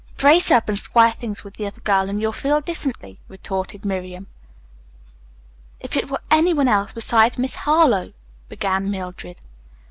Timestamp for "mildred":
8.89-9.41